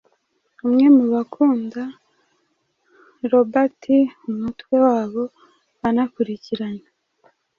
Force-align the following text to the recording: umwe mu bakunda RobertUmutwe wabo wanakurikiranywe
umwe 0.65 0.85
mu 0.95 1.05
bakunda 1.13 1.81
RobertUmutwe 3.31 4.73
wabo 4.85 5.23
wanakurikiranywe 5.81 6.87